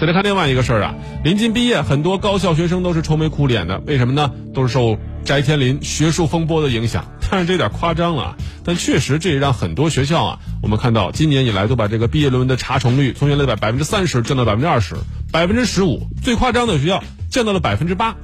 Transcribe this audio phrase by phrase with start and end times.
[0.00, 0.94] 再来看另外一个事儿啊，
[1.24, 4.30] 临近毕业，很多高校学生都是愁眉苦脸的，为什么呢？
[4.54, 7.04] 都是受翟天临学术风波的影响。
[7.28, 14.94] 但是这有点夸张了，但确实这也让很多学校啊，我们看到今年以来都把这个毕业论文的查重率从原来的百分之三十降到百分之二十、
[15.32, 18.14] 百分之十五，最夸张的学校降到了百分之八。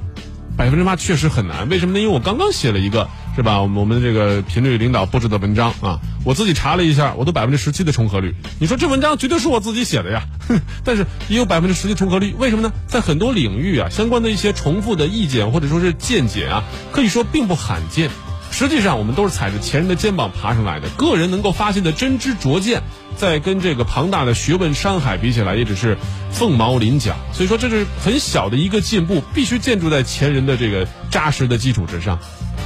[0.57, 1.99] 百分之八确实很难，为什么呢？
[1.99, 3.61] 因为我刚刚写了一个，是吧？
[3.61, 8.35] 我们我们这个频率领导布置的文章啊，我自己查了一下，我都百分之十七的重合率。
[8.61, 10.23] 你说这文章绝对是我自己写的呀，
[10.85, 12.73] 但是也有百分之十七重合率，为什么呢？
[12.87, 18.09] 在很多领域啊，相关的一些重复的意见或者说是见解啊，可以说并不罕见。
[18.57, 22.85] 实际上，我们都是踩着前人的肩膀爬上来的，个人能够发现的真知灼见，
[23.17, 25.99] 在跟这个庞大的学问山海比起来，也只是
[26.31, 27.17] 凤毛麟角。
[27.33, 32.21] 所以说，这是很小的一个进步，必须建筑在前人的这个扎实的基础之上。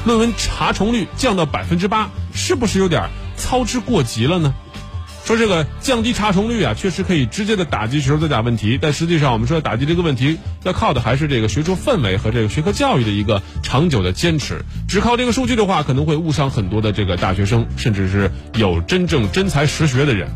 [0.04, 3.08] 论文查重率降到百分之八，是不是有点
[3.38, 4.54] 操之过急了呢？
[5.28, 14.64] 说这个降低查重率啊，确实可以直接的打击学术造假问题，但实际上我们说打击这个问题，要靠的还是这个学术氛围和这个学科教育的一个长久的坚持。
[14.88, 20.30] 只靠这个数据的话，可能会误伤很多的这个大学生，甚至是有真正真才实学的人。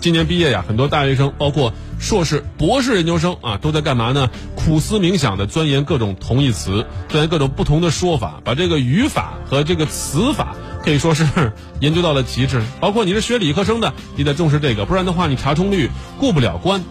[0.00, 4.30] 今年毕业呀，很多大学生，包括硕士、博士研究生啊，都在干嘛呢？
[4.54, 10.56] 苦思冥想的钻研各种同义词，钻研各种不同的说法，把这个语法和这个词法。
[10.86, 11.26] 可以说是
[11.82, 16.84] 研究到了极致，包括你是学理科生的，你得重视这个，不然的话你查重率过不了关。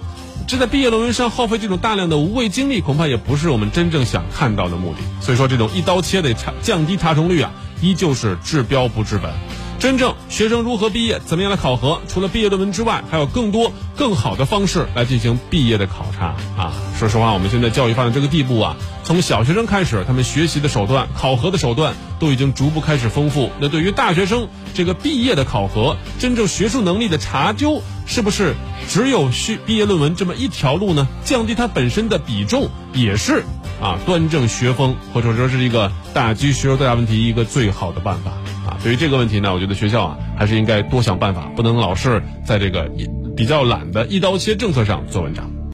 [0.47, 4.99] 这在毕业论文上耗费这种大量的无谓精力，恐怕也不是我们真正想看到的目的。
[5.21, 9.31] 所以说，这种一刀切的查降低查重率啊，依旧是治标不治本。
[9.77, 12.01] 真正学生如何毕业，怎么样来考核？
[12.07, 16.73] 除了毕业论文之外，还有更多更好的方式来进行毕业的考察啊！
[16.97, 23.51] 说实话，我们现在教育发展这个地步啊，从小学生开始，他们学习的手段、考核的手段都已经逐步开始丰富。
[23.59, 28.55] 那对于大学生这个毕业的考核，真正学术能力的查究，是不是
[28.89, 31.07] 只有学毕业论文这么一条路呢？
[31.23, 33.43] 降低它本身的比重，也是
[33.79, 38.31] 啊，端正学风或者说是一个打击学术造假问题一个最好的办法。
[38.65, 42.89] 啊，对于这个问题呢，我觉得学校啊还是应该多想办法，不能老是在这个
[43.35, 45.54] 比较懒的一刀切政策上做文章。